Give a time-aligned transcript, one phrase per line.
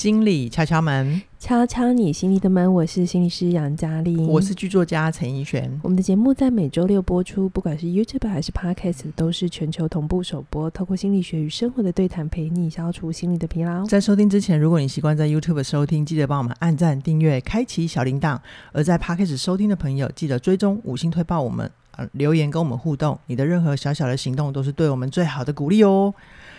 [0.00, 2.72] 心理敲敲门，敲敲你心里的门。
[2.72, 5.78] 我是心理师杨嘉丽，我是剧作家陈奕璇。
[5.82, 10.70] 我们的节目在每周六播出，不管是 YouTube 还是 Podcast，都是全球同步首播。
[10.70, 13.84] 透过心理学与生活的对谈，陪你消除心理的疲劳。
[13.84, 18.38] 在收听之前，如果你习惯在 YouTube 收听，记得帮我们按赞、订阅、开启小铃铛；
[18.72, 23.18] 而在 Podcast 收听的朋友，记得追踪五星推爆我们，呃，留言跟我们互动。
[23.26, 26.14] 你的任何小小的行动，都是对我们最好的鼓励哦。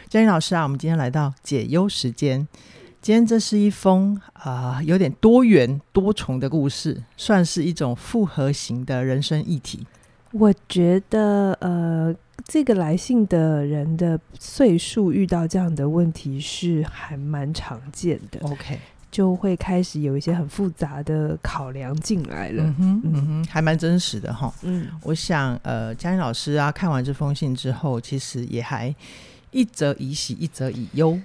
[0.10, 2.48] 嘉玲老师啊，我们今天来到解忧时间。
[3.02, 9.88] 今天这是一封啊、呃，有点多元多重的故事，算是一种复合型的人生议题。
[10.34, 18.40] 我觉得，呃，这个来信的人的岁数遇到这样的问题是还蛮常见的。
[18.42, 18.78] OK，
[19.10, 22.64] 就会开始有一些很复杂的考量进来了。
[22.64, 24.54] 嗯哼，嗯哼，还蛮真实的哈。
[24.62, 28.94] 嗯，我想，呃，嘉玲老师啊，看完这封信之后，其实也还
[29.50, 31.20] 一则以喜，一则以忧。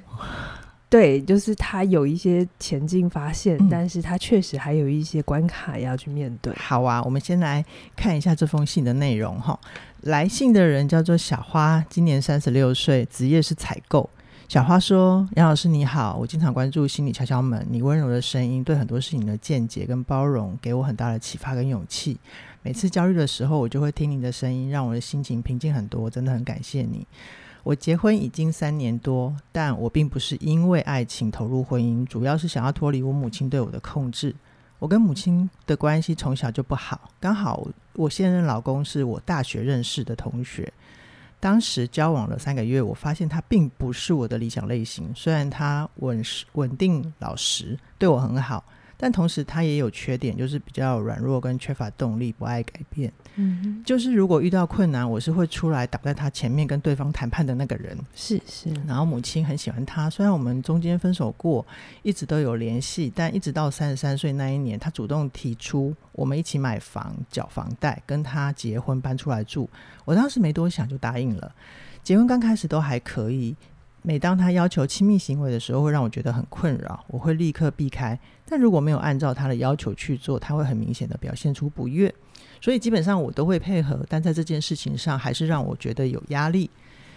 [0.97, 6.55] 对，就是他有一些前进发现，嗯，但是他确实还有一些关卡要去面对。
[6.55, 7.63] 好啊，我们先来
[7.95, 9.61] 看一下这封信的内容哈。
[10.05, 14.09] 来信的人叫做小花，今年三十六岁，职业是采购。
[14.49, 22.17] 小花说：“杨老师你好，我经常关注心理敲敲门，你温柔的声音，对很多事情的见解跟包容，给我很大的启发跟勇气。
[22.63, 27.07] 每次焦虑的时候，我就会听你的声音，让我的心情平静很多，真的很感谢你。”
[27.67, 34.33] 我结婚已经三年多，但我并不是因为爱情投入婚姻，主要是想要脱离我母亲对我的控制。
[34.79, 40.73] 我跟母亲的关系从小就不好，刚好我现任老公是我大学认识的同学，
[41.41, 45.13] 当时交往了三个月，我发现他并不是我的理想类型。
[45.13, 48.63] 虽然他稳实稳定老实，对我很好。
[48.97, 53.13] 但同时，他也有缺点，就是比较软弱跟缺乏动力，不爱改变。
[53.37, 57.97] 嗯，就是如果遇到困难，我是会出来挡在他前面跟对方谈判的那个人。
[58.15, 58.71] 是是。
[58.87, 61.65] 然后母亲很喜欢他，虽然我们中间分手过，
[62.03, 69.69] 一直都有联系，但一直到三十三岁那一年，他主动提出我们一起买房、缴房贷，跟他结婚搬出来住。
[70.05, 71.55] 我当时没多想就答应了。
[72.03, 73.55] 结婚刚开始都还可以。
[74.03, 78.17] 每当他要求亲密行为的时候，会让我觉得很困扰，我会立刻避开。
[78.49, 82.15] 但如果没有按照他的要求去做，他会很明显的表现出不悦。
[82.61, 86.71] 所以基本上我都会配合，但在这件事情上还是让我觉得有压力。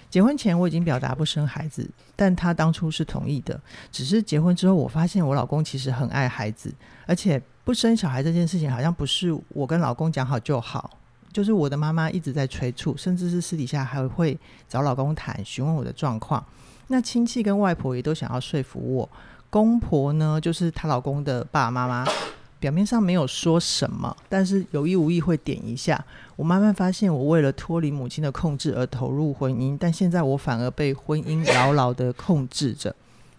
[0.09, 3.59] 结婚前我已经表达不生孩子，但他当初是同意的。
[3.91, 6.73] 只是结婚之后，我发现我老公其实很爱孩子，
[7.05, 10.97] 而且不生小孩这件事情好像不是我跟老公讲好就好，
[11.31, 14.35] 就是我的妈妈一直在催促，甚至是私底下还会
[14.67, 16.43] 找老公谈，询问我的状况。
[16.87, 19.07] 那亲戚跟外婆也都想要说服我，
[19.51, 22.03] 公婆呢，就是她老公的爸爸妈妈，
[22.59, 26.03] 表面上没有说什么，但是有意无意会点一下。
[26.35, 32.93] 我慢慢发现，我为了脱离母亲的控制而投入婚姻，但现在我反而被婚姻牢牢的控制着，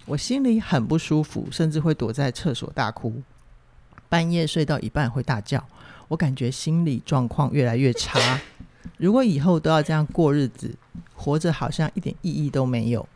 [0.07, 3.23] 我心里很不舒服，甚至会躲在厕所大哭，
[4.09, 5.63] 半夜睡到一半会大叫，
[6.09, 8.41] 我感觉心理状况越来越差。
[8.97, 10.75] 如果以后都要这样过日子，
[11.15, 13.07] 活着好像一点意义都没有。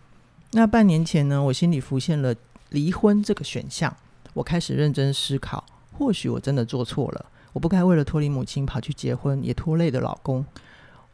[0.52, 2.34] 那半年前呢，我心里浮现了
[2.68, 3.94] 离婚这个选项。
[4.34, 5.64] 我开始认真思考，
[5.96, 10.44] 或许我真的做错了，我不该为了脱离母亲跑去结婚，也拖累了老公。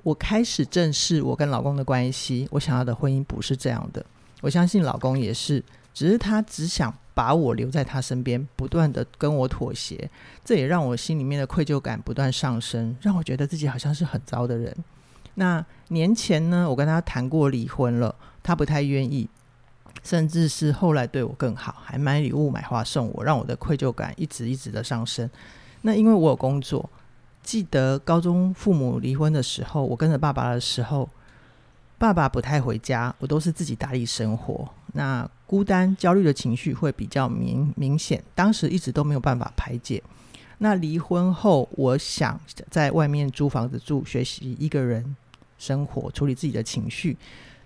[0.03, 4.05] 我开始正视我跟老公的关系，我想要的婚姻不是这样的。
[4.41, 10.11] 我相信老公也是，只是他只想把我留在他身边，不断的跟我妥协。
[10.45, 14.75] 这也让我心里面的愧疚感不断上升，让我觉得自己好像是很糟的人。
[15.35, 18.15] 那年前呢，我跟他谈过离婚了。
[18.43, 19.29] 他不太愿意，
[20.03, 25.28] 甚至是后来对我更好，还买礼物、买花送我，让我的愧疚感一直一直的上升。
[25.83, 26.89] 那因为我有工作，
[27.43, 31.09] 记得高中父母离婚的时候，我跟着爸爸的时候，
[31.99, 34.69] 爸爸不太回家，我都是自己打理生活。
[34.93, 40.03] 那孤单、焦虑的情绪会比较明明显，当时一直都没有办法排解。
[40.59, 45.17] 那离婚后，我想在外面租房子住，学习一个人
[45.59, 47.17] 生活，处理自己的情绪。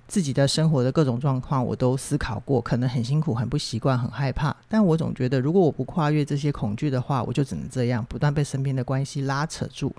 [0.06, 4.54] 自己的生活的各种状况，我都思考过，可能很辛苦、很不习惯、很害怕。
[4.68, 9.94] 但我总觉得，如果我不跨越这些恐惧的话，我就只能这样不断被身边的关系拉扯住，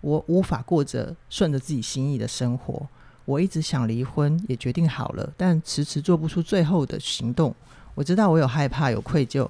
[0.00, 2.86] 我无法过着顺着自己心意的生活。
[3.26, 7.54] 我一直想离婚，也决定好了，但迟迟做不出最后的行动。
[7.94, 9.48] 我知道我有害怕，有愧疚。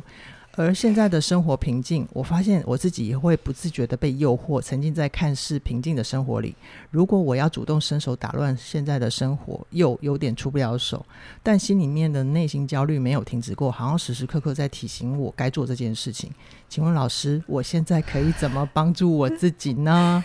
[0.57, 6.55] 而现在的生活平静，我发现我自己也会不自觉的被诱惑，沉浸在看似平静的生活里。
[6.91, 11.05] 如果我要主动伸手打乱现在的生活，又有点出不了手。
[11.43, 16.31] 但心里面的内心焦虑没有停止过，好像时时刻刻在提醒我该做这件事情。
[16.69, 20.23] 请问老师，我现在可以怎么帮助我自己呢？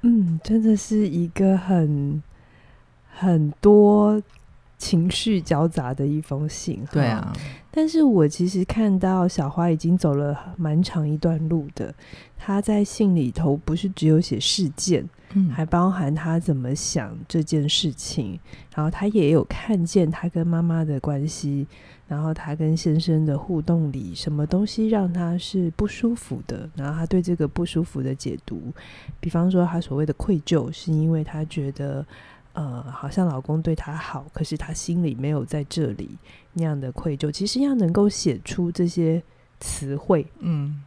[0.00, 2.22] 嗯，真的是一个很
[3.12, 4.22] 很多。
[4.78, 6.86] 情绪交杂的一封信。
[6.92, 7.32] 对啊，
[7.76, 11.94] 但是我其实看到小花已经走了蛮长一段路的。
[12.38, 18.40] 她在信里头不是只有写事件，嗯，还包含她怎么想这件事情，
[18.74, 21.66] 然后她也有看见她跟妈妈的关系。
[22.08, 26.70] 然后她跟先生的互动里，什么东西让她是不舒服的？
[26.76, 28.72] 然后她对这个不舒服的解读，
[29.20, 32.06] 比方说她所谓的愧疚，是因为她觉得，
[32.56, 36.18] 呃，好像老公对他好，可是他心里没有在这里
[36.54, 37.30] 那样的愧疚。
[37.30, 39.22] 其实要能够写出这些
[39.60, 40.82] 词汇，嗯，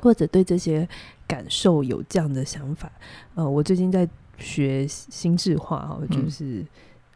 [0.00, 0.88] 或者对这些
[1.26, 2.90] 感受有这样的想法，
[3.34, 6.60] 呃，我最近在学心智化哦，就是。
[6.60, 6.66] 嗯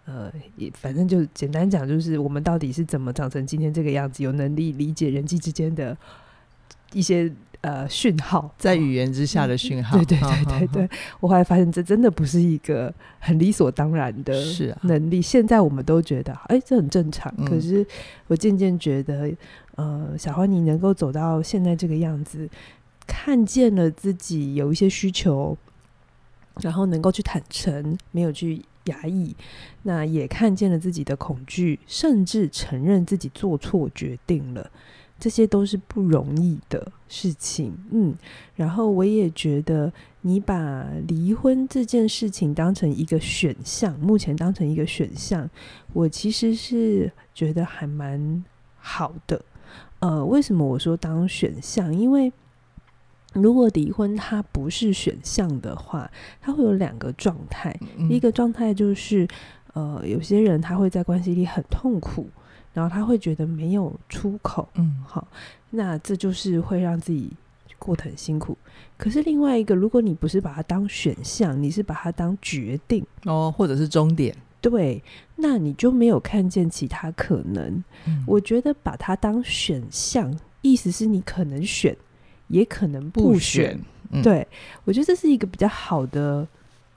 [0.06, 5.98] 呃，也反正就简单讲，就是我们到底是怎么长成今天这个样子，有能力理解人际之间的
[6.92, 7.28] 一些
[7.66, 9.96] 呃讯号，在语言之下的讯号。
[9.96, 14.32] 对对对对对，我后来发现这真的不是一个很理所当然的
[14.82, 15.20] 能力。
[15.20, 17.34] 现在我们都觉得，哎，这很正常。
[17.44, 17.84] 可是
[18.28, 19.28] 我渐渐觉得，
[19.74, 22.48] 呃，小花你能够走到现在这个样子，
[23.04, 25.58] 看见了自己有一些需求，
[26.60, 28.64] 然后能够去坦诚，没有去。
[28.86, 29.34] 压抑，
[29.82, 34.70] 那也看见了自己的恐惧，甚至承认自己做错决定了，
[35.18, 37.76] 这些都是不容易的事情。
[37.90, 38.14] 嗯，
[38.54, 45.48] 然后我也觉得，你把离婚这件事情当成一个选项，目前当成一个选项，
[45.92, 48.44] 我其实是觉得还蛮
[48.76, 49.42] 好的。
[50.00, 51.94] 呃，为什么我说当选项？
[51.94, 52.32] 因为
[53.32, 56.10] 如果离婚它不是选项的话，
[56.40, 57.74] 它会有两个状态。
[57.96, 59.26] 嗯、一个状态就是，
[59.72, 62.28] 呃，有些人他会在关系里很痛苦，
[62.76, 64.68] 然后他会觉得没有出口。
[64.74, 65.26] 嗯，好，
[65.70, 67.32] 那这就是会让自己
[67.78, 68.54] 过得很辛苦。
[68.98, 75.02] 可是另外一个，如果你不是把它当选项，你是把它当决定哦，或者是终点，对，
[75.36, 77.82] 那你就没有看见其他可能。
[78.06, 81.96] 嗯、我觉得把它当选项，意思是你可能选。
[82.48, 83.80] 也可能不选，不选
[84.12, 84.46] 嗯、对，
[84.84, 86.46] 我觉得这是一个比较好的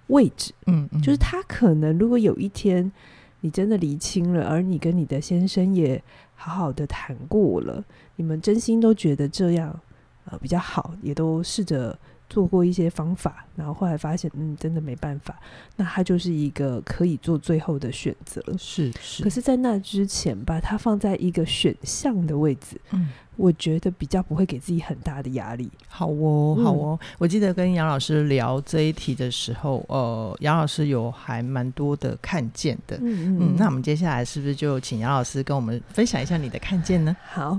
[0.10, 0.54] 位置。
[0.68, 2.92] 嗯，嗯，就是他可能如果有一天
[3.42, 6.02] 你真的离清了，而你跟你的先生也
[6.36, 7.84] 好好的谈过了，
[8.16, 9.80] 你们真心都觉得这样
[10.26, 11.98] 呃比较好，也都试着
[12.30, 15.36] 做过一些方法，然后后来发现嗯真的没办法，
[15.76, 18.42] 那他就是一个可以做最后的选择。
[18.58, 23.10] 是是，可是，在那之前把它放在一个选项的位置，嗯。
[23.40, 25.72] 我觉得比较不会给自己很大的压力。
[25.88, 27.00] 好哦，好哦。
[27.02, 32.98] 嗯、我记得跟杨老师聊这一题的时候，呃，杨老师有还蛮多的看见的。
[32.98, 33.56] 嗯嗯，嗯。
[33.58, 37.16] 那我们接下来是不是就请杨老师跟我们分享一下你的看见呢？
[37.30, 37.58] 好，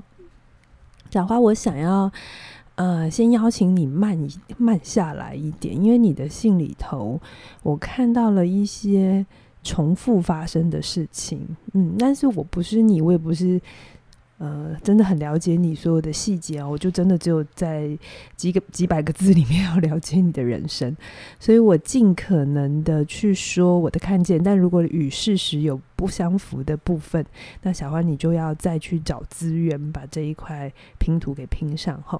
[1.10, 2.12] 小花，我想要
[2.80, 4.18] 呃，先邀请你慢
[4.56, 7.20] 慢下来一点，因为你的信里头
[7.62, 9.26] 我看到了一些
[9.62, 11.46] 重复发生的事情。
[11.74, 13.60] 嗯，但是我不是你，我也不是。
[14.38, 17.90] 呃，真的很了解你所有的细节哦，我就真的只有在
[18.36, 20.96] 几个几百个字里面 要了解你的人生，
[21.38, 27.22] 所以我尽可能的去说我的看见，但如果与事实有不相符的部分，
[27.60, 32.18] 那小花你就要再去找资源把这一块拼图给拼上哈。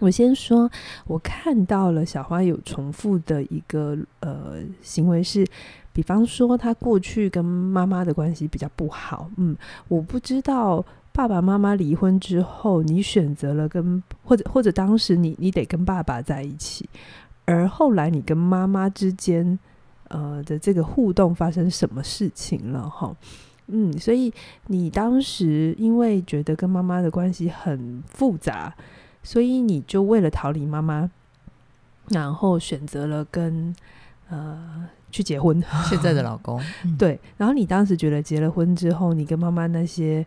[0.00, 0.68] 我先说，
[1.06, 5.46] 我看到了小花有重复的一个呃行为是。
[5.92, 9.56] 比方说，他过去跟妈妈的关系比较不好，嗯，
[9.88, 16.88] 我不知道爸爸妈妈离婚之后，你选择了跟或者或者当时你你得跟爸爸在一起，
[17.44, 19.58] 而后来你跟妈妈之间
[20.06, 23.14] 呃的这个互动发生什么事情了哈？
[23.66, 24.32] 嗯，所以
[24.68, 28.72] 你当时因为觉得跟妈妈的关系很复杂，
[29.22, 31.10] 所以你就为了逃离妈妈，
[32.08, 33.74] 然后选择了跟
[34.28, 34.86] 呃。
[35.12, 36.62] 去结婚，现在的老公
[36.96, 37.18] 对。
[37.36, 40.24] 然后你当时觉得结了婚之后，你跟妈妈那些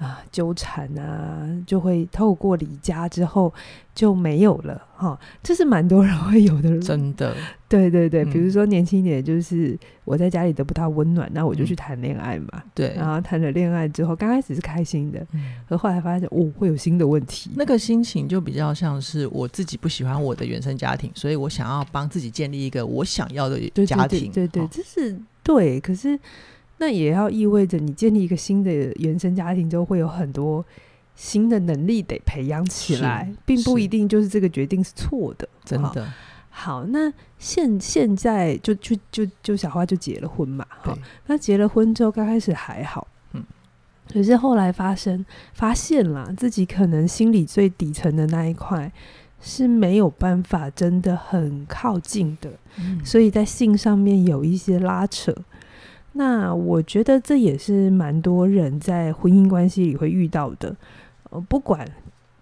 [0.00, 3.52] 啊纠缠啊，就会透过离家之后
[3.94, 5.18] 就没有了哈。
[5.42, 7.36] 这是蛮多人会有的，真的。
[7.68, 12.62] 对对对，比如说年轻一点，就是我在家里得不到温暖，那我就去谈恋爱嘛。
[12.74, 15.24] 对，然后谈了恋爱之后，刚开始是开心的，
[15.68, 17.50] 可后来发现哦，会有新的问题。
[17.54, 24.32] 那个心情就比较像是我自己不喜欢我的原生家庭，所以我想要帮自己建立一个我想要的家庭。
[24.32, 25.78] 对对，这是对。
[25.78, 26.18] 可是
[26.80, 30.64] 那也要意味着你建立一个新的原生家庭之后，会有很多
[31.14, 36.10] 新的能力得培养起来，并不一定就是这个决定是错的，真的。
[36.48, 40.96] 好，那现现在就就就就小花就结了婚嘛，好，
[41.26, 43.44] 那结了婚之后刚开始还好，嗯，
[44.10, 48.90] 可是后来发生发现了自己可能心里最底层的那一块
[49.38, 55.36] 是没有办法真的很靠近的，嗯，所以在性上面有一些拉扯。
[56.12, 60.74] 那我觉得这也是蛮多人在婚姻关系里会遇到的。
[61.30, 61.86] 呃，不管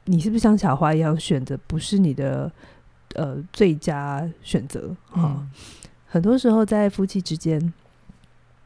[0.06, 2.50] 你是不是像小花一样选择不是你的
[3.14, 5.50] 呃最佳选择啊，嗯、
[6.06, 7.72] 很多时候在夫妻之间，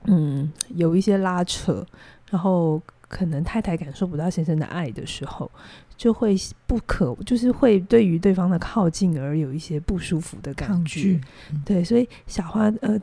[0.04, 1.84] 嗯，有一些拉扯，
[2.30, 5.50] 然后可能太太感受不到先生的爱的时候，
[5.96, 6.36] 就会
[6.68, 10.74] 不可，就是会对于对方的靠近而有一些不舒服的感觉。
[10.74, 11.20] 抗拒。
[11.64, 12.96] 对，所以小花呃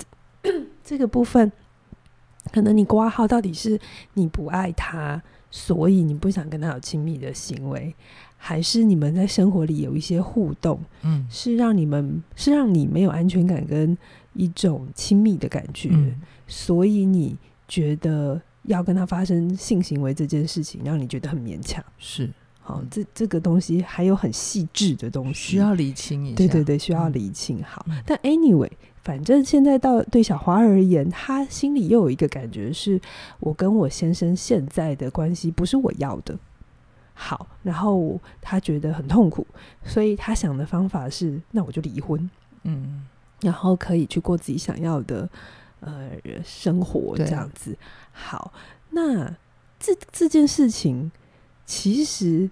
[0.82, 1.52] 这个部分。
[2.52, 3.80] 可能你挂号到底是
[4.14, 7.94] 你不爱他，所以你不想跟他有亲密的行为，
[8.38, 13.98] 还是你们在生活里有一些互动，嗯，是让你们是让你没有安全感跟
[14.34, 17.38] 一种亲密的感觉，嗯，所以你
[17.68, 21.84] 觉得要跟他发生性行为这件事情，让你觉得很勉强。
[21.98, 22.30] 是，
[22.62, 26.36] 好，这这个东西还有很细致的东西需要理清一下。
[26.36, 27.64] 对对对，需要理清。
[27.64, 28.70] 好，嗯，但 anyway。
[29.10, 33.02] 反正现在到对小花而言，他心里又有一个感觉是：
[33.40, 36.38] 我跟我先生现在的关系不是我要的。
[37.16, 39.48] 好，然后他觉得很痛苦，
[39.84, 42.30] 所以他想的方法是：那我就离婚，
[42.66, 43.08] 嗯，
[43.42, 45.28] 然后可以去过自己想要的
[45.80, 46.12] 呃
[46.44, 47.76] 生活，这样子。
[48.12, 48.54] 好，
[48.92, 49.36] 那
[49.80, 51.12] 这这件事情
[51.66, 52.48] 其实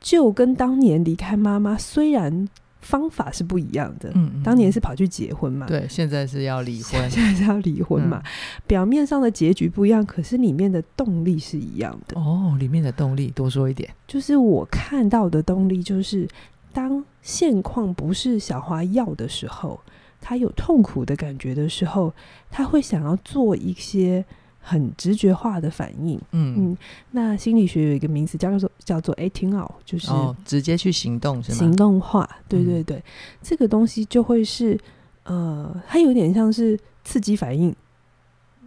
[0.00, 2.48] 就跟当年离开妈妈，虽然。
[2.80, 4.10] 方法是不一样的。
[4.14, 5.66] 嗯，嗯，当年是跑去结婚嘛？
[5.66, 8.20] 对，现在是要离婚， 现在是要离婚嘛？
[8.24, 12.18] 嗯、表面上的结局不一样，可是里面的动力是一样的。
[12.20, 16.26] 哦，里面的动力多说一点，就是我看到的动力，就是
[16.72, 19.80] 当现况不是小花要的时候，
[20.20, 22.12] 他有痛苦的感觉的时候，
[22.50, 24.24] 他会想要做一些。
[24.60, 26.78] 很直觉化的反应，嗯嗯，
[27.10, 31.58] 那心理学有一个名词叫做叫做 acting out，就是、哦、直接去行动是吗？
[31.58, 33.02] 行动化，对对对，嗯、
[33.42, 34.78] 这个东西就会是
[35.24, 37.74] 呃，它有点像是刺激反应，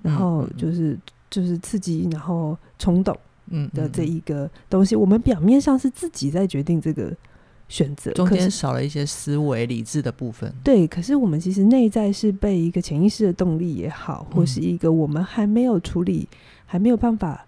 [0.02, 7.16] 然后就是、嗯、就是刺激，然后冲动，嗯的这一个东西，我们表面上是自己在决定这个。
[7.74, 10.88] 选择中间少了一些思维理智的部分，对。
[10.88, 16.38] 可是我们其实内在是被一个潜意识的动力也好，或是一个我们还没有处理、嗯、
[16.68, 17.48] 还没有办法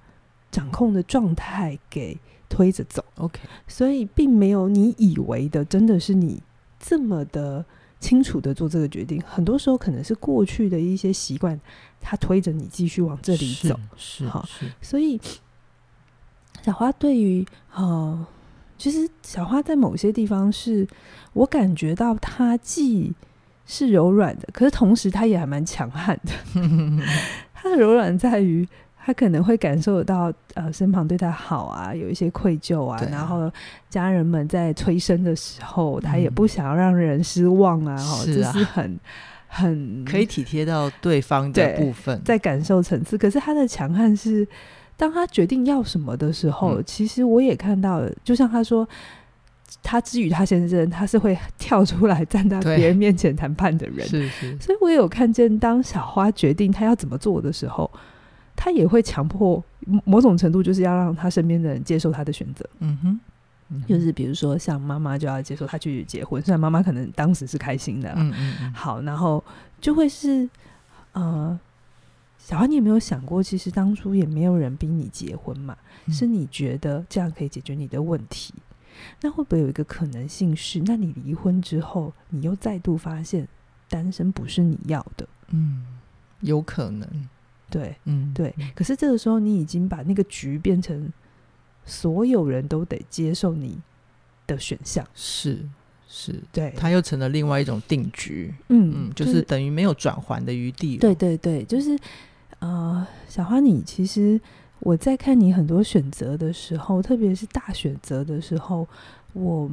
[0.49, 2.17] 掌控的状态给
[2.49, 3.05] 推着走。
[3.17, 6.41] OK，所以并没有你以为的，真的是你
[6.79, 7.63] 这么的
[7.99, 9.21] 清楚的做这个决定。
[9.27, 11.61] 很多时候可能是过去的一些习惯，
[12.01, 13.79] 它推着你继续往这里走。
[13.95, 14.43] 是，好，
[14.81, 15.21] 所以
[16.63, 18.25] 小花对于呃。
[18.77, 20.85] 其实小花在某些地方是
[21.33, 23.13] 我感觉到她既
[23.65, 26.31] 是柔软的，可是同时她也还蛮强悍的。
[27.53, 28.67] 她的柔软在于
[28.97, 33.51] 她可能会感受得到呃身旁对她好啊，有一些愧疚啊，啊然后
[33.89, 37.95] 家人们在催生的时候，她也不想要让人失望啊。
[37.97, 38.99] 哈、嗯，这是很
[39.47, 43.17] 很可以体贴到对方的部分，在感受层次。
[43.17, 44.47] 可是她的强悍是。
[44.97, 48.87] 当他决定要什么的时候，嗯、其实我也看到了，就像他说，
[49.83, 54.57] 他之于他先生，他是会 跳出来站在别人面前谈判的人，是是。
[54.57, 57.91] 所以我也有看见，当小花决定他要怎么做的时候，
[58.55, 59.61] 他也会强迫
[60.05, 62.65] 某种程度，就是要让他身边的人接受他的选择。
[62.79, 63.19] 嗯哼，
[63.71, 68.73] 嗯哼，就是比如说像妈妈就要接受他去结婚，虽然妈妈可能当时是开心的，嗯嗯嗯。
[68.73, 69.43] 好，然后
[69.81, 70.49] 就会是
[71.11, 71.59] 呃。
[72.45, 75.75] 小花，你有没有想过，其实当初也没有人逼你结婚嘛？
[76.05, 78.53] 嗯、是你觉得这样可以解决你的问题？
[79.19, 83.47] 那会不会有一个可能性是，那你离婚之后，你又再度发现
[83.89, 85.27] 单身不是你要的？
[85.47, 85.87] 嗯，
[86.41, 87.09] 有可能。
[87.71, 88.53] 对，嗯，对。
[88.75, 91.11] 可是这个时候，你已经把那个局变成
[91.83, 93.81] 所有人都得接受你
[94.45, 95.03] 的选项。
[95.15, 95.67] 是。
[96.07, 100.97] 是，对，他又成了另外一种定局，嗯，嗯，就是等于没有转还的余地。
[100.97, 101.97] 对对对，就是
[102.65, 104.41] 呃，小花，你其实
[104.79, 108.87] 我在看你很多选择的时候，特别是大选择的时候，
[109.33, 109.69] 我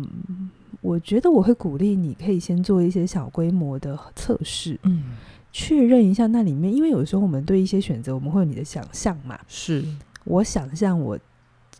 [0.83, 5.05] 我觉得我会鼓励你可以先做一些小规模的测试，嗯，
[5.53, 9.83] 确认一下那里面，因为有时候我们对一些选择，我们会有你的想象嘛，是
[10.25, 11.19] 我想象我。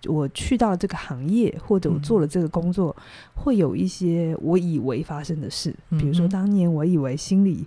[0.09, 3.03] 我去到了这个行业，或者我做了这个工作，嗯、
[3.37, 5.73] 会有一些我以为发生的事。
[5.91, 7.65] 比如说，当年我以为心理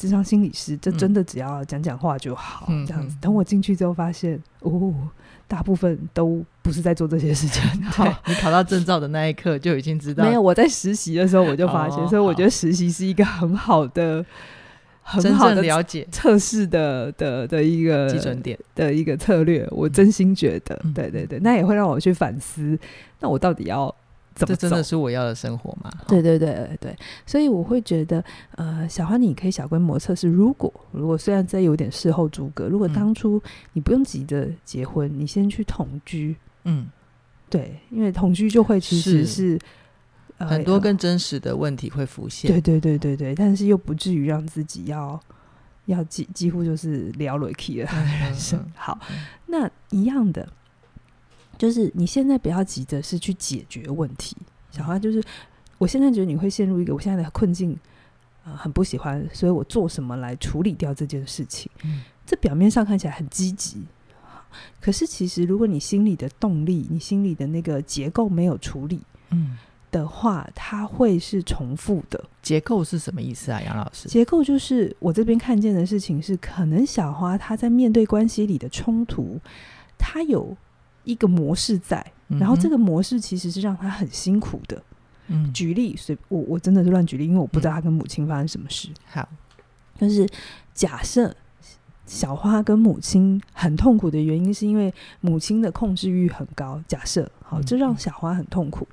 [0.00, 3.14] 咨商心理师，这真的只要讲讲话就好，嗯、这样子。
[3.20, 4.94] 等我进去之后，发现哦，
[5.46, 7.62] 大部分都不是在做这些事情。
[7.96, 10.24] 对，你考到证照的那一刻就已经知道。
[10.24, 14.24] 没有，我在实习的时候我就发现，哦、所以我觉得实习是一个很好的。
[15.02, 22.78] 很好的了解测试的的的一个基准点的一个策略，我真心觉得，对对对，那也会让我去反思，
[23.18, 23.92] 那我到底要
[24.40, 24.56] 怎么？
[24.56, 25.90] 这真的是我要的生活吗？
[26.08, 28.24] 对对对对对，所以我会觉得，
[28.56, 30.28] 呃，小花你可以小规模测试。
[30.28, 33.40] 如果如果虽然这有点事后诸葛，如果当初
[33.74, 36.88] 你不用急着结婚，嗯、你先去同居，嗯，
[37.48, 39.58] 对，因为同居就会其实是，
[40.38, 42.50] 呃、很多更真实的问题会浮现。
[42.50, 45.20] 对对对对对，但是又不至于让自己要
[45.86, 47.90] 要几几乎就是聊了 key 了
[48.22, 48.58] 人生。
[48.58, 48.98] 嗯嗯、好，
[49.46, 50.48] 那一样的。
[51.60, 54.34] 就是你现在不要急着是去解决问题，
[54.70, 55.22] 小花就是，
[55.76, 57.78] 我现在觉得你会陷入一个我现在的困境，
[58.46, 61.70] 呃，很不喜欢，所以我做什么来处理掉这件事情？
[61.84, 63.82] 嗯，这表面上看起来很积极，
[64.80, 68.98] 可是其实如果你心里的动力，你心里的那个结构没有处理，
[69.28, 69.58] 嗯
[69.90, 72.24] 的话，它会是重复的。
[72.40, 74.08] 结构是什么意思啊，杨老师？
[74.08, 79.38] 结构就是我这边看见的事情是，可能小花她在面对关系里的冲突，
[79.98, 80.56] 她有。
[81.04, 84.82] 一个模式在，然后这个模式其实是让他很辛苦的。
[85.28, 88.88] 嗯，举例，所以我我真的是乱举例，因为我不知道他跟母亲发生什么事。
[89.06, 89.28] 好，
[89.96, 90.28] 就是
[90.74, 91.34] 假设
[92.04, 96.82] 小花跟母亲很痛苦的原因，是因为母亲的控制欲很高。
[96.88, 98.88] 假设好，这让小花很痛苦。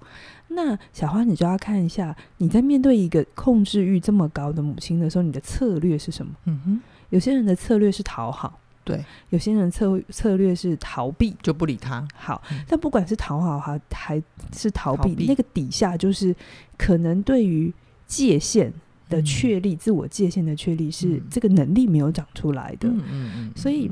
[0.50, 6.32] 那小花，你就要看一下，你在面对一个控制欲这么高的母亲的时候，你的策略是什么？
[6.46, 8.60] 嗯哼，有些人的策略是讨好。
[8.88, 12.08] 对，有些人策策略是逃避，就不理他。
[12.16, 14.24] 好，嗯、但不管是讨好还还
[14.56, 16.34] 是逃避，逃避那个底下就是
[16.78, 17.74] 可能对于
[18.06, 18.74] 界限
[19.10, 22.88] 的确立、嗯、自我界限的确立，是这个能力没有长出来的。
[22.88, 23.52] 嗯嗯嗯。
[23.56, 23.92] 所以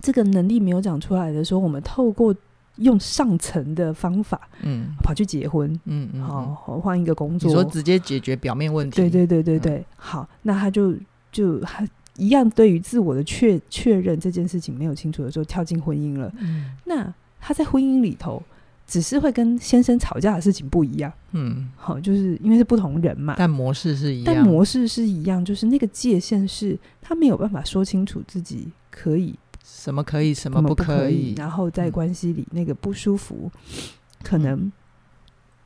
[0.00, 2.34] 这个能力没有长出来的时候，我们透过
[2.76, 8.96] 用上层的方法，嗯，跑去结婚，嗯嗯，好，换一个工作，你说直接解决表面问题。
[8.96, 10.94] 对对对对对，嗯、好，那他就
[11.30, 11.86] 就还。
[12.20, 16.30] 一样，对于自我的确确认这件事情没有清楚的时候，跳进婚姻了。
[16.38, 18.42] 嗯，那他在婚姻里头，
[18.86, 21.10] 只是会跟先生吵架的事情不一样。
[21.32, 24.34] 嗯，好，就是因为是不同人嘛，但模式是一样。
[24.34, 29.34] 但模式是一样，就是那个界限是他没有办法说清楚自己可以
[29.64, 33.80] 什么可以，什么不可以，可以然后在关系里那个不舒服，嗯、
[34.22, 34.70] 可能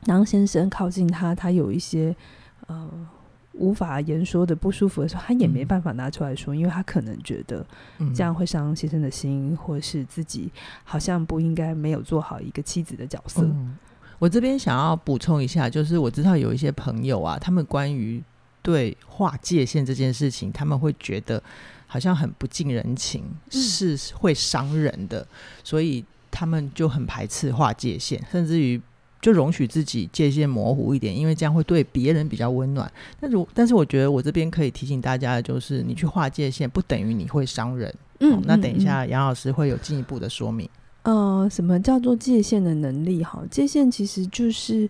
[0.05, 2.15] 当先生靠近他，他有一些
[2.67, 2.89] 呃。
[3.57, 7.65] 无法言说的不舒服的时候，他也没办法拿出来说，嗯、因为他可能觉得
[8.13, 10.51] 这样会伤先生的心，嗯、或是自己
[10.83, 13.41] 好像不应该没有做好一个妻子的角色。
[13.43, 13.77] 嗯、
[14.19, 18.21] 我这边想要补充一下，就是我知道有一些朋友啊，他们关于
[18.61, 21.41] 对划界限这件事情，他们会觉得
[21.87, 25.25] 好像很不近人情，嗯、是会伤人的，
[25.63, 28.81] 所以他们就很排斥划界限，甚至于。
[29.21, 32.91] 就容许自己界限模糊一点，因为这样会对别人比较温暖。
[33.19, 37.93] 但是，但是我觉得我这边可以提醒大家的就是，你去划界限不等于你会伤人。
[38.19, 40.69] 嗯，那等一下杨老师会有进一步的说明。
[41.03, 43.23] 呃，什么叫做界限的能力？
[43.23, 44.89] 哈，界限其实就是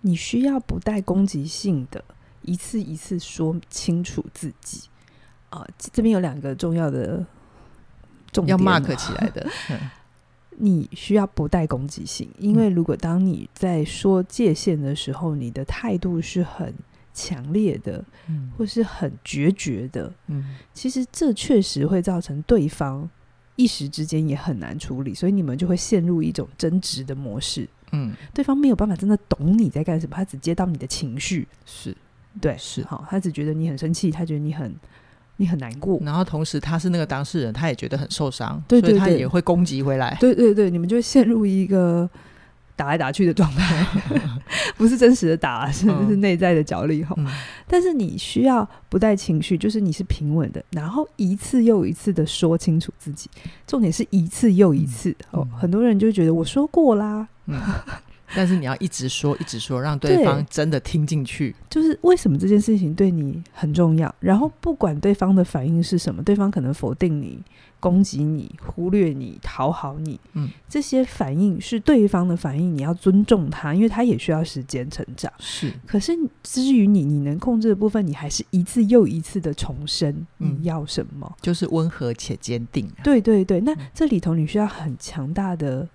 [0.00, 2.04] 你需要不带攻击性的，
[2.42, 4.82] 一次一次说清楚自己。
[5.48, 7.24] 啊、呃，这边有两个重要的
[8.32, 9.46] 重点要 mark 起来的。
[10.58, 16.74] 你需要不带攻击性，因为如果当你在说界限的时候，嗯、你的态度是很
[17.12, 23.08] 强烈的，嗯、或是很决绝的，嗯，其实这确实会造成对方
[23.56, 31.96] 一时之间也很难处理，所以你们就会陷入一种争执的模式，嗯，对方没有办法真的懂你在干什么，他只接到你的情绪，是。
[32.38, 32.84] 对，是。
[32.84, 34.74] 好，他只觉得你很生气，他觉得你很。
[35.38, 40.16] 你很难过，然后同时他是那个当事人，他也觉得很受伤，对对对，所以他也会攻击回来。
[40.20, 42.08] 对对对，你们就会陷入一个
[42.74, 43.86] 打来打去的状态，
[44.76, 47.14] 不是真实的打，是是内在的角力吼。
[47.18, 47.26] 嗯、
[47.66, 53.28] 但是你需要不带情绪，就是你是平稳的，然后一次又一次的说清楚自己，
[53.66, 55.48] 重点是一次又一次、嗯、哦。
[55.56, 57.28] 很多人就觉得我说过啦。
[58.28, 61.54] 嗯但是你要一直说，一直说，让对方真的听进去。
[61.70, 64.12] 就是为什么这件事情对你很重要？
[64.20, 67.40] 然后不管对方的反应是什么，对方可能否定你、
[67.78, 75.32] 攻击你、忽略你、讨好你，嗯，这些反应是对方的反应，你要尊重他，因为他也需要时间成长。
[75.38, 76.12] 是，可是
[76.42, 83.04] 至于你，你能控制的部分，你还是一次又一次的重申你要什么，嗯，就是温和且坚定啊。
[83.04, 85.88] 对对对，那这里头你需要很强大的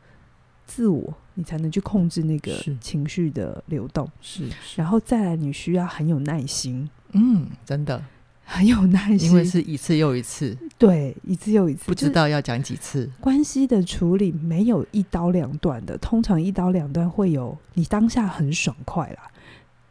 [0.73, 1.13] 自我。
[1.33, 8.03] 你才能去控制那个情绪的流动，是，是，然后再来，你需要很有耐心，嗯，真的。
[8.43, 13.09] 很有耐心，因为是一次又一次， 对，一次又一次，不知道要讲几次。
[13.21, 19.30] 关系的处理没有一刀两断的，通常一刀两断会有你当下很爽快啦，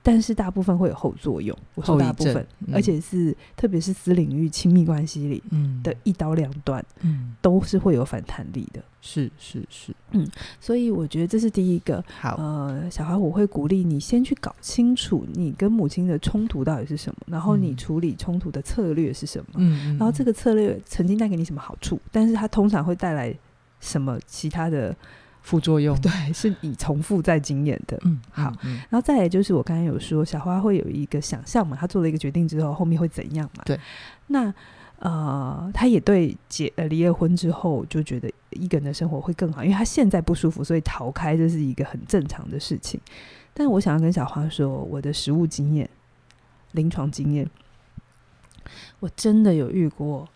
[0.02, 1.56] 但是大部分会有后作用。
[1.74, 5.42] 我说大部分，嗯、而且是特别是私领域亲密关系里
[5.82, 8.82] 的一刀两断，嗯，都是会有反弹力的。
[9.02, 10.26] 是是是，嗯，
[10.60, 12.04] 所以我觉得这是第一个。
[12.18, 23.34] 好，呃，小孩，我会鼓励你先去搞清楚你跟母亲的冲突到底是什么，然后你处理冲突的策略是什么，嗯，然后这个策略曾经带给你什么好处，但是它通常会带来
[23.80, 24.96] 什么其他的。
[25.42, 27.98] 副作用对，是你重复在经验的。
[28.04, 33.62] 嗯，好，嗯、然后再来就是我刚才有说，小花会有一个想象嘛，她做了一个决定之后，后面会怎样嘛？
[33.64, 33.78] 对，
[34.26, 34.52] 那
[34.98, 43.00] 呃，她也对结呃离了婚之后就觉得一个人的生活会更好，因为她现在不舒服，所以逃开这是一个很正常的事情。
[43.54, 45.88] 但我想要跟小花说，我的实务经验、
[46.72, 47.48] 临床经验，
[49.00, 50.28] 我真的有遇过。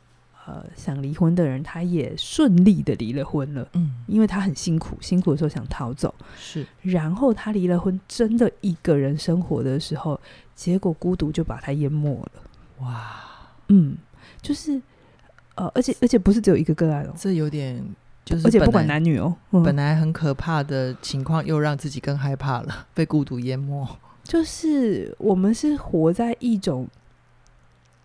[0.47, 3.67] 呃，想离婚的人，他也顺利的离了婚了。
[3.73, 6.15] 嗯，因为他很辛苦，辛苦的时候想逃走。
[6.37, 10.21] 是，然后他离了婚，真的一个人生活的时候，
[10.55, 12.33] 结果孤独就把他淹没了。
[12.81, 13.25] 哇，
[13.69, 13.97] 嗯，
[14.43, 14.79] 就是，
[15.55, 17.83] 呃，而且而且不是只有一个个案哦，这有点
[18.23, 23.89] 就是，而且不管男女哦，嗯，本来很可怕的情况，又让自己更害怕了， 被孤独淹没。
[24.23, 26.87] 就是我们是活在一种。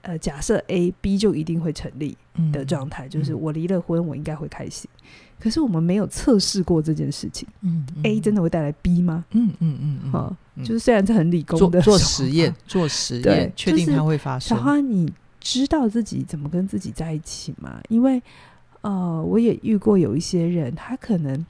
[0.02, 2.18] 呃，假设 A、B 就一定会成立
[2.52, 4.90] 的状态，嗯、就是我离了婚，我应该会开心。
[5.02, 5.08] 嗯、
[5.40, 7.48] 可是我们没有测试过这件事情。
[7.62, 9.26] 嗯嗯、A 真的会带来 B 吗？
[9.32, 14.58] 嗯嗯嗯嗯，就是虽然这很理工的做实验，做实验，确定它会发生。
[14.58, 17.80] 小花，你知道自己怎么跟自己在一起吗？
[17.90, 18.22] 因为
[18.82, 21.46] 呃，我也遇过有一些人，他可能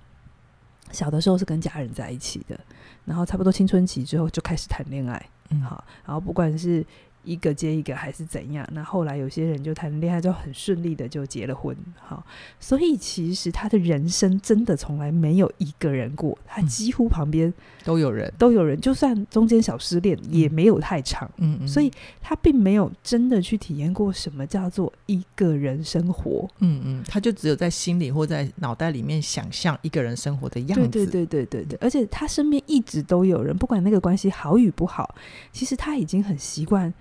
[0.91, 2.59] 小的时候是跟家人在一起的，
[3.05, 5.25] 然后差不多青春期之后就开始谈恋爱。
[5.49, 6.85] 嗯，好，然后不管是。
[7.29, 8.67] 一个接一个还是怎样？
[8.71, 11.77] 那后来有些人就谈恋爱，就很顺利的就结了婚。
[11.95, 12.25] 好，
[12.59, 18.81] 所以其实他的人生真的从来没有一个人过，他几乎旁边都有人，都有人。
[18.81, 21.29] 就算中间小失恋，也没有太长。
[21.37, 26.49] 嗯嗯，所以他并没有真的去体验过什么叫做一个人生活。
[26.59, 30.87] 嗯嗯，他就只有在心里或在脑袋里面想象一个人生活的样子。
[30.87, 35.13] 对对对对对对，而且他身边一直都有人，不管那个关系好与不好，
[35.51, 36.91] 其实他已经很习惯。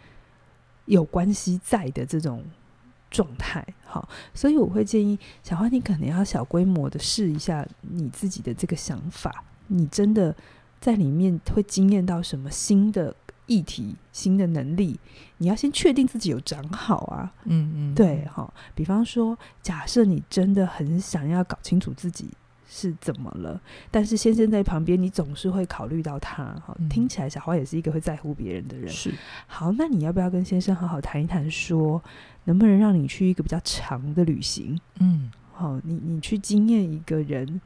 [0.89, 2.43] 有关系在的这种
[3.11, 10.35] 状态，好，所以我会建议小花，你可能要小规模的试一下你自己的这个想法，你真的
[10.81, 13.15] 在里面会经验到什么新的
[13.47, 14.99] 议题、新的能力，
[15.37, 22.31] 你要先确定自己有长好啊，嗯嗯，对，好，比方说，假设你真的很想要搞清楚自己。
[22.71, 23.59] 是怎么了？
[23.91, 26.45] 但是先生在旁边，你总是会考虑到他。
[26.67, 28.87] 哈，听起来小花也是一个会在乎别人的人。
[28.91, 29.11] 是，
[29.47, 32.03] 好，那你要不要跟先生好好谈一谈，说
[32.45, 34.79] 能不能让你去一个比较长的旅行？
[35.01, 37.59] 嗯，好，你你去经验一个人，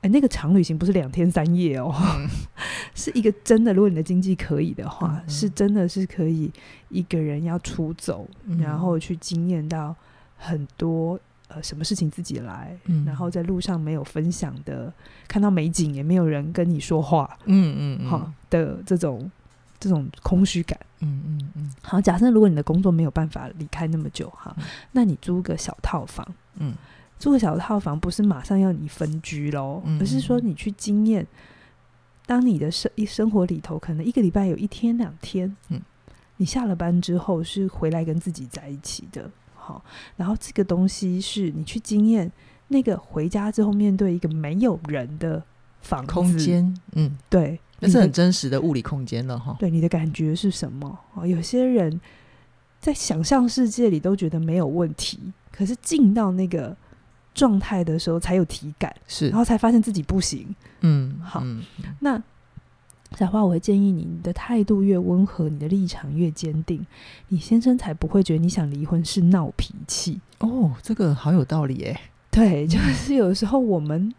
[0.00, 2.26] 哎，那个长旅行不是两天三夜哦，嗯、
[2.96, 3.74] 是一个真的。
[3.74, 6.50] 如果你的经济可以的话，嗯、是真的是可以
[6.88, 9.94] 一个人要出走，嗯、然后去经验到
[10.38, 11.20] 很多。
[11.48, 14.92] 呃，什么事情自己来，嗯、然后在路上没有分享的，
[15.28, 19.30] 看到美景也没有人跟你说话，嗯嗯，好、嗯、的这种
[19.78, 21.72] 这种空虚感，嗯嗯嗯。
[21.82, 26.74] 好，假设如果你的工作没有办法离开那么久，哈，嗯、那你租个小套房，嗯，
[27.18, 31.24] 租个小套房不是马上要你分居喽，嗯、而是说你去经验，
[32.26, 35.80] 当你的生一生活里头可能一个礼拜有一天两天，嗯，
[36.38, 39.30] 你下了班之后是回来跟自己在一起的。
[39.66, 39.84] 好，
[40.16, 42.30] 然后这个东西是你去经验
[42.68, 45.42] 那个回家之后面对一个没有人的
[45.80, 49.56] 房空间，嗯，对，那是很真实的物理空间了哈。
[49.58, 50.96] 对，你的感觉是什么？
[51.14, 52.00] 哦，有些人
[52.80, 56.76] 在想象世界里都觉得没有问题，可是进到那个
[57.34, 60.54] 状态的时候才有体感，是，然后才发现自己不行。
[60.82, 61.64] 嗯，好，嗯，
[61.98, 62.22] 那。
[63.18, 66.84] 小花，我会建议你，你的态度越温和，你的立场越坚定，
[67.28, 70.20] 你先生才不会觉得你想离婚是闹脾气。
[70.40, 71.98] 哦，这个好有道理耶。
[72.30, 74.14] 对，就是有时候我们，嗯、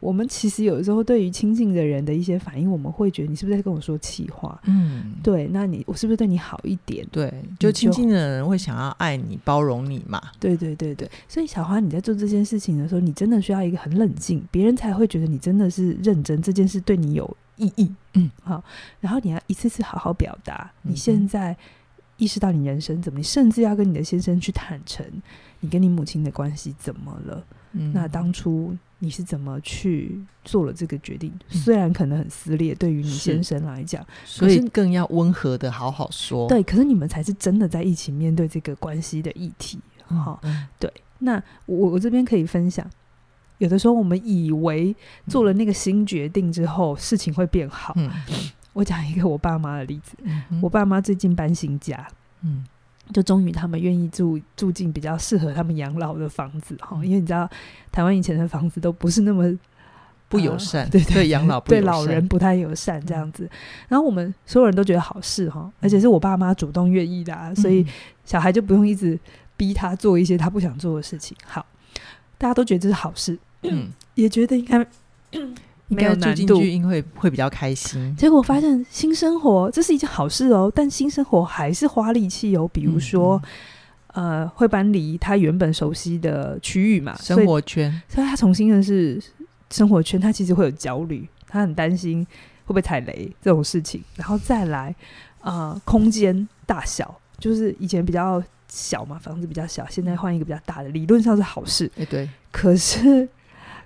[0.00, 4.60] 我们其实有时候对于亲近的人的一些反应，我们会觉得你是不是在跟我说气话？
[4.64, 7.06] 嗯，对，那你我是不是对你好一点？
[7.12, 10.20] 对，就亲近的人会想要爱你、包容你嘛。
[10.40, 17.36] 对对对对，所以小花，你在做这件事情的时候，你真的需要一个很冷静，别人才会觉得你真的是认真，这件事对你有。
[17.58, 18.64] 意义，嗯，好，
[18.98, 20.72] 然后你要一次次好好表达。
[20.80, 21.54] 你现在
[22.16, 25.04] 意识到你人生怎么，你甚至要跟你的先生去坦诚，
[25.60, 27.44] 你跟你母亲的关系怎么了？
[27.72, 31.32] 嗯，那当初你是怎么去做了这个决定？
[31.48, 36.46] 虽然可能很撕裂，对于你先生来讲，所以更要温和的好好说。
[36.48, 39.80] 对，可是你们才是真的在一起面对这个关系的议题。
[40.06, 40.40] 好，
[40.78, 42.88] 对，那我我这边可以分享。
[43.58, 44.94] 有的时候，我们以为
[45.28, 47.94] 做了那个新决定之后，嗯、事情会变好。
[48.72, 52.06] 嗯、我讲一个我爸妈的例子，嗯我爸妈最近搬新家，
[52.42, 52.64] 嗯
[53.12, 57.48] 就终于他们愿意住住进比较适合他们养老的房子哈，嗯因为你知道
[57.90, 59.52] 台湾以前的房子都不是那么
[60.28, 63.46] 不友善，呃对对对养老不对友善老人不太友善这样子。
[63.88, 67.84] 然后我们所有人都觉得好事哈，而且是我爸妈主动愿意的、啊，所以
[68.24, 69.18] 小孩就不用一直
[69.58, 71.36] 逼他做一些他不想做的事情。
[71.44, 71.66] 好，
[72.38, 74.78] 大家都觉得这是好事，嗯，也觉得应该
[75.32, 75.54] 应
[75.94, 76.60] 没有难度。
[76.62, 78.14] 因为会比较开心。
[78.16, 82.68] 结果发现新生活这是一件好事哦，但新生活还是花力气哦。
[82.72, 83.40] 比如说，
[84.14, 89.18] 嗯呃，会搬离他原本熟悉的区域嘛，生活圈，所以，他重新认识
[89.70, 92.22] 生活圈，他其实会有焦虑，他很担心
[92.64, 94.02] 会不会踩雷这种事情。
[94.16, 94.94] 然后再来，
[95.40, 101.90] 呃，空间大小，就是以前比较小嘛，房子比较小，现在换一个比较大的，理论上是好事。
[101.96, 103.26] 哎，对，可是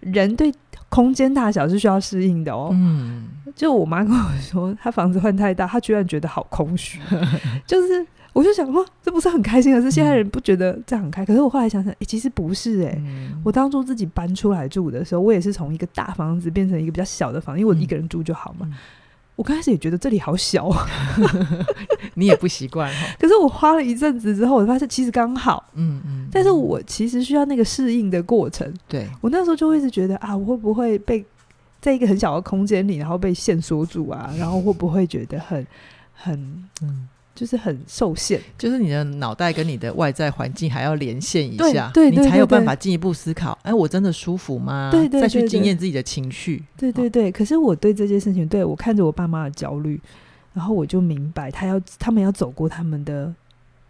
[0.01, 0.53] 人对
[0.89, 2.71] 空间大小是需要适应的哦。
[2.73, 7.01] 嗯，就我妈跟我说，她房子换太大，她居然觉得好空虚。
[7.67, 9.91] 就是，我就想说，这不是很开心的是？
[9.91, 11.25] 现在人不觉得这样很开？
[11.25, 13.03] 可是我后来想想，哎、欸，其实不是哎、欸。
[13.05, 18.67] 嗯我当初自己搬出来住的时候，我也是从一个大房子变成一个比较小的房，因为我一个人住就好嘛。
[18.71, 18.75] 嗯
[19.37, 20.87] 我刚开始也觉得这里好小啊，
[22.19, 23.07] 你也不习惯哈。
[23.19, 25.65] 可是我花了一阵子之后，我发现其实刚好。
[25.75, 28.73] 嗯嗯，但是我其实需要那个适应的过程。
[28.89, 31.25] 对，我那时候就会一直觉得啊，我会不会被
[31.81, 34.35] 在一个很小的空间里，然后被限缩住啊？
[34.39, 35.65] 然后会不会觉得很
[36.15, 36.35] 很
[36.83, 38.41] 嗯，就是很受限？
[38.57, 43.57] 就是你的脑袋跟你的外在环境还要连线一下，对对对你才有办法进一步思考。
[43.63, 44.89] 哎，我真的舒服吗？
[44.91, 46.65] 对对对再去经验自己的情绪。
[46.77, 47.31] 对对对。
[47.31, 50.01] 可是我对这件事情，对我看着我爸妈的焦虑，
[50.57, 53.31] 然后我就明白，他要他们要走过他们的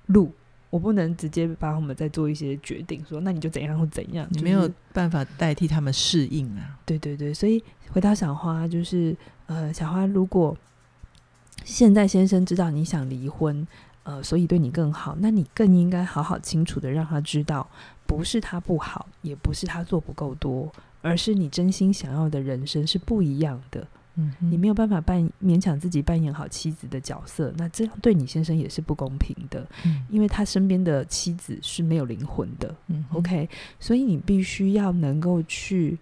[0.07, 0.33] 路，
[0.69, 6.77] 我不能直接把他们再做一些决定，说那你就怎样或怎样，你没有办法代替他们适应啊。
[6.85, 10.57] 对对对，所以回到小花，就是呃，小花，如果
[11.65, 13.65] 现在先生知道你想离婚，
[14.03, 17.65] 呃，所以对你更好，那你更应该好好清楚的让他知道，
[18.09, 20.69] 不是他不好，也不是他做不够多，
[21.01, 23.87] 而是你真心想要的人生是不一样的。
[24.17, 32.75] 嗯，你没有办法扮勉强自己扮演好妻子的角色，那这样对你先生也是不公平的，嗯因为他身边的妻子是没有灵魂的。
[32.89, 33.49] 嗯 OK，
[33.79, 35.99] 所以你必须要能够去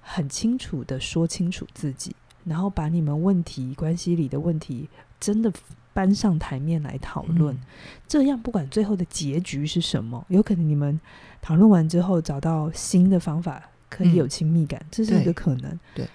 [0.00, 2.14] 很清楚的说清楚自己，
[2.44, 4.88] 然后把你们问题关系里的问题
[5.20, 5.52] 真的
[5.92, 7.54] 搬上台面来讨论。
[7.54, 7.60] 嗯
[8.08, 11.00] 这样不管最后的结局是什么，有可能你们
[11.40, 15.78] 讨论完之后找到新的方法可以有亲密感，嗯这是一个可能。
[15.94, 16.06] 对，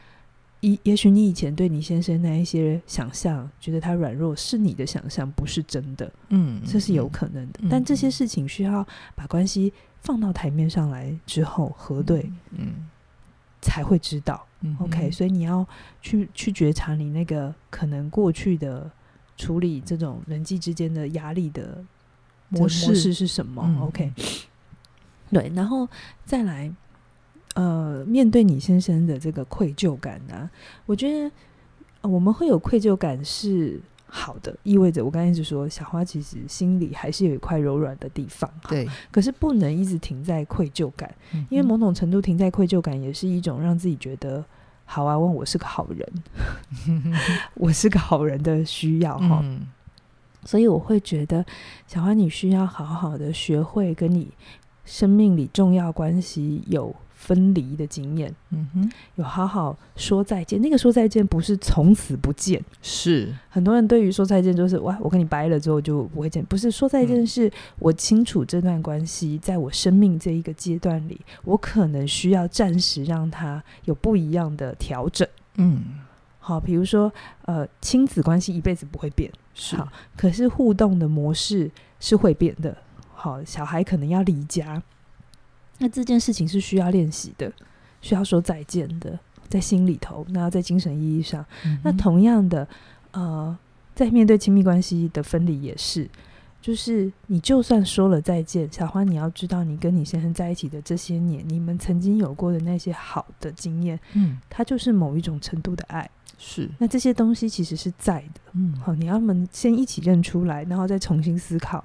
[0.62, 6.12] 也也许你以前对你先生那一些想象，觉得他软弱是你的想象，不是真的。
[6.30, 12.88] 嗯，这是有可能的，嗯但这些事情需要把关系放到台面上来之后核对，嗯
[13.62, 14.46] 才会知道。
[14.62, 15.66] 嗯 OK，所以你要
[16.02, 18.92] 去去觉察你那个可能过去的
[19.38, 21.82] 处理这种人际之间的压力的
[22.50, 24.12] 模式模式是什么、嗯 OK，
[25.32, 25.88] 对，然后
[26.26, 26.70] 再来，
[27.56, 30.50] 呃，面对你先生的这个愧疚感呢、
[30.86, 31.32] 我觉得、
[32.02, 41.14] 呃我们会有愧疚感是好的，意味着我刚才一直说小花其实心里还是有一块柔软的地方，对，可是不能一直停在愧疚感。
[41.34, 44.44] 嗯因为某种程度停在愧疚感，也是一种让自己觉得
[44.86, 46.08] 好啊，问我是个好人，
[47.56, 49.42] 我是个好人的需要哈。
[49.44, 49.68] 嗯
[50.46, 51.46] 所以我会觉得，
[51.86, 54.30] 小花，你需要好好的学会跟你
[54.86, 60.60] 生命里重要关系有分离的经验，嗯哼，有好好说再见。
[60.62, 66.44] 那个说再见不是从此不见，是很多人对于说再见就是哇，我跟你掰了之后就不会见。
[66.46, 75.28] 不是说再见，是我清楚这段关系在我生命这一个阶段里，我可能需要暂时让它有不一样的调整。
[75.56, 76.00] 嗯
[76.40, 82.76] 好，比如说呃，亲子关系一辈子不会变，是好，可是互动的模式是会变的。
[83.14, 84.82] 好，小孩可能要离家，
[85.80, 87.52] 那这件事情是需要练习的，
[88.02, 91.44] 需要说再见的，在心里头，那在精神意义上。
[91.66, 92.68] 嗯那同样的，
[93.12, 93.58] 呃，
[93.96, 96.08] 在面对亲密关系的分离也是，
[96.62, 106.10] 就是你就算说了再见，小花，你要知道，你跟你先生在一起的这些年，你们曾经有过的那些好的经验，嗯它就是某一种程度的爱。
[106.42, 111.84] 是那这些东西其实是在的，嗯好，你要们先一起认出来，然后再重新思考，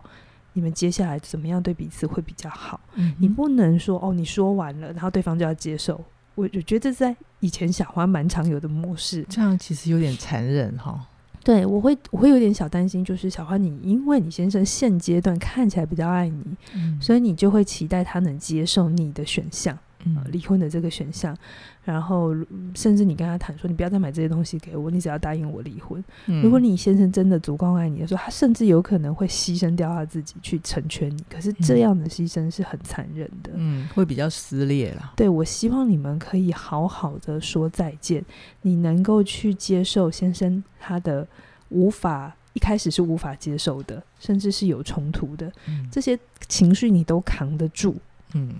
[0.54, 2.80] 你们接下来怎么样对彼此会比较好。
[2.94, 6.02] 嗯你不能说哦，你说完了，然后对方就要接受。
[6.34, 9.24] 我我觉得这在以前小花蛮常有的模式。
[9.28, 11.06] 这样其实有点残忍哈。
[11.44, 16.42] 对，我会我会有点小担心，就是小花，你因为你先生现阶段看起来比较爱你，
[16.74, 19.78] 嗯所以你就会期待他能接受你的选项。
[20.16, 21.36] 呃、离婚的这个选项，
[21.82, 22.34] 然后
[22.74, 26.02] 甚至你跟他谈说，你不要再买这些东西给我，你只要答应我离婚。
[26.26, 31.24] 嗯、如果你先生真的足够爱你的时候，他甚至有可能会牺牲掉他自己去成全你。
[31.30, 35.12] 可是这样的牺牲是很残忍的，嗯，会比较撕裂了。
[35.16, 38.24] 对，我希望你们可以好好的说再见，
[38.62, 41.26] 你能够去接受先生他的
[41.70, 47.96] 无法一开始是无法接受的，甚至是有冲突的，嗯、这些情绪你都扛得住，
[48.34, 48.54] 嗯。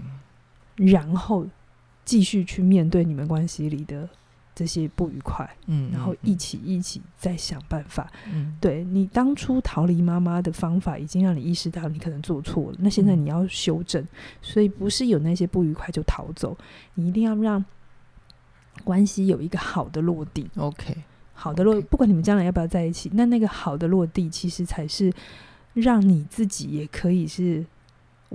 [0.77, 1.47] 然后
[2.05, 4.09] 继续去面对你们关系里的
[4.55, 8.11] 这些不愉快，嗯，然后一起一起再想办法。
[8.33, 14.07] 嗯，对，你当初逃离妈妈的方法已经让你意识到你可能做错了，那现在你要修正，
[14.43, 16.57] 所以不是有那些不愉快就逃走，
[16.95, 17.65] 你一定要让
[18.85, 20.49] 关系有一个好的落地。
[20.57, 20.95] OK，
[21.33, 25.13] 好的落，不管你们将来要不要在一起，那那个好的落地其实才是
[25.73, 27.65] 让你自己也可以是。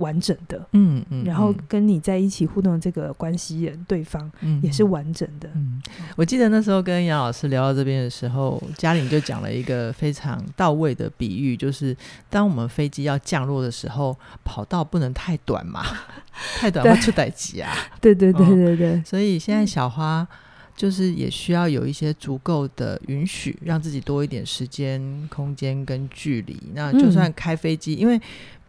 [0.00, 4.30] 完整的，嗯嗯，然后跟你在一起互动这个关系人，对方
[4.62, 5.48] 也是完整的。
[5.54, 5.80] 嗯，
[6.16, 11.94] 我记得那时候跟杨老师聊到这边的时候，嘉玲就讲了一个非常到位的比喻，就是
[12.30, 15.84] 当我们飞机要降落的时候，跑道不能太短嘛，
[16.58, 17.70] 太短会出歹机啊。
[18.00, 20.26] 对对对对对，所以现在小花
[20.74, 26.58] 就是也需要有一些足够的允许，让自己多一点时间、空间跟距离。
[26.74, 28.18] 那就算开飞机，因为。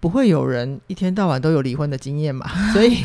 [0.02, 2.46] 不会有人一天到晚都有离婚的经验嘛？
[2.74, 2.98] 所以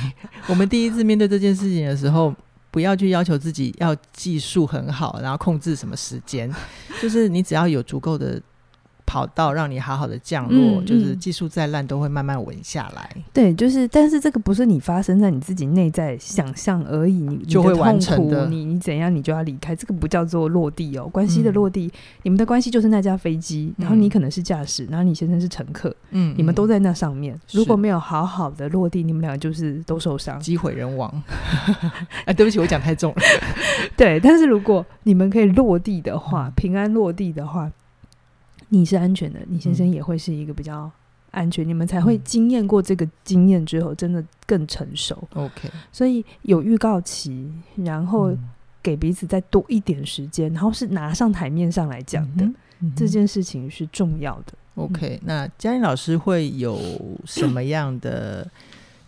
[0.48, 2.34] 我们第一次面对这件事情的时候，
[2.72, 6.52] 不要去要求自己要技术很好，然后控制什么时间，
[7.00, 8.42] 就是你只要有足够的。
[9.16, 13.08] 跑道让你好好的降落，嗯、就是技术再烂都会慢慢稳下来。
[13.32, 18.46] 对，就是，但是这个不是你发生在你自己内在想象而已，你就会完成的。
[18.48, 21.08] 你你怎样，你就要离开，这个不叫做落地哦。
[21.08, 21.92] 关系的落地，嗯、
[22.24, 27.40] 你们的关系就是那架飞机，然后你可能是驾驶，然后你先生是乘客，嗯，你们都在那上面。
[27.52, 31.10] 如果没有好好的落地，你们两个就是都受伤，机毁人亡。
[32.26, 33.22] 哎， 对不起，我讲太重了。
[33.96, 37.72] 对，但是如果你们可以落地的话，平安落地的话。
[38.68, 40.90] 你是安全的，你先生也会是一个比较
[41.30, 45.16] 安全，嗯、你们才会经验过这个经验之后，真的更成熟。
[45.34, 48.36] OK，所以有预告期，然后
[48.82, 52.48] 给彼此再多一点时间，然后是拿上台面上来讲的，
[52.96, 54.54] 这件事情是重要的。
[54.74, 56.78] OK，那嘉玲老师会有
[57.24, 58.46] 什么样的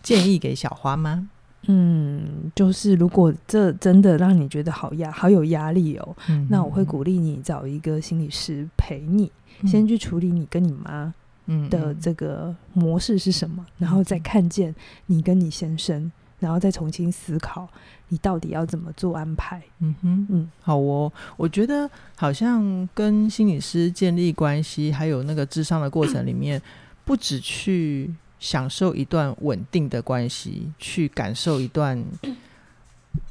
[0.01, 1.29] 建议给小花吗？
[1.67, 9.29] 嗯，就是如果这真的让你觉得好压、好有压力哦，嗯、那我会鼓励你找一个心理师陪你。
[9.65, 11.13] 先去处理你跟你妈
[11.69, 14.73] 的这个模式是什么，然后再看见
[15.07, 17.67] 你跟你先生，然后再重新思考
[18.09, 19.61] 你到底要怎么做安排。
[19.79, 26.61] 嗯哼，嗯，好哦，我觉得好像跟心理师建立关系，还有那个智商的过程里面，
[27.03, 32.03] 不只去享受一段稳定的关系，去感受一段。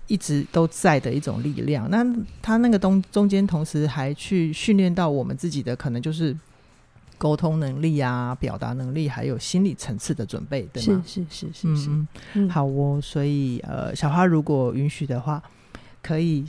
[0.09, 2.05] 一直都在的一种力量，那
[2.43, 6.35] 他那个东中间同时还去训练到我们自己的可能就是
[7.19, 11.05] 沟通能力啊、表达能力，还有心理层次的准备，对吗？
[11.07, 12.99] 是是是是是，嗯嗯、好哦。
[13.03, 15.43] 所以呃，小花如果允许的话，
[16.03, 16.43] 可以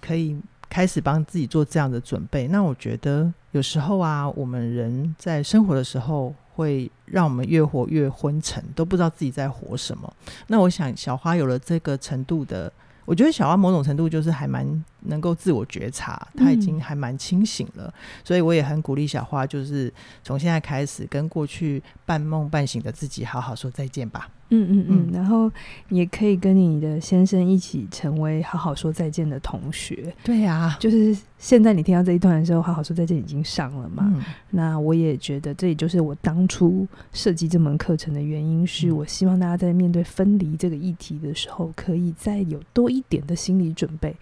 [0.00, 0.36] 可以
[0.68, 2.48] 开始帮自己做这样的准备。
[2.48, 10.12] 那我觉得有时候啊，我们人在生活的时候，会让我们越活越昏沉，都不知道自己在活什么。
[10.48, 12.72] 那我想小花有了这个程度的。
[13.04, 17.92] 我觉得小花某种程度就是还蛮能够自我觉察，他已经还蛮清醒了，嗯、
[18.24, 24.28] 所以我也很鼓励小花，就是从现在开始跟过去半梦半醒的自己好好说再见吧。
[24.50, 25.50] 嗯嗯嗯，然后
[25.88, 30.14] 也可以跟你的先生一起成为好好说再见的同学。
[30.22, 34.04] 对呀、啊，就是现在你听到这一段的时候，好好说再见已经上了嘛。
[34.14, 44.14] 嗯、那我也觉得这也就是我当初设计这门课程的原因，是我希望大家在面对分离这个议题的时候，可以再有多一点的心理准备，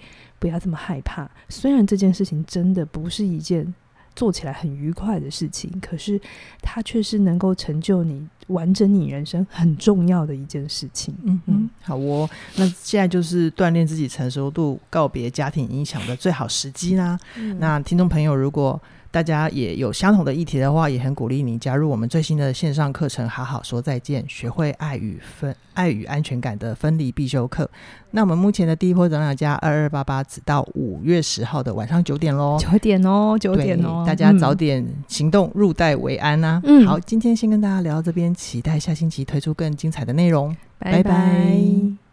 [0.43, 1.31] 不要这么害怕。
[1.49, 3.73] 虽然这件事情真的不是一件。
[4.15, 6.21] 做起来很愉快的事情，可是
[6.61, 11.15] 它却是能够成就你、完整你人生很重要的一件事情。
[11.23, 17.19] 嗯嗯，好哦，那现在就是锻炼自己成熟度、告别家庭影响的最好时机啦。
[17.39, 18.79] 嗯、那听众朋友，如果
[19.13, 23.29] 大家也有相同的议题的话，也很鼓励你加入我们最新的线上课程。
[23.29, 27.71] 好好说再见，学会爱与分爱与安全感的分离必修课。
[28.13, 32.57] 那我们目前的第一波早鸟价二二八八，直到五月十号的晚上九点喽。
[32.59, 36.63] 九点哦，九点哦，大家早点行动，嗯、入袋为安呐、啊。
[36.65, 40.57] 嗯，好，今天先跟大家聊到这边，期待下星期推出更精彩的内容。
[40.79, 41.03] 拜拜。
[41.03, 42.12] 拜拜。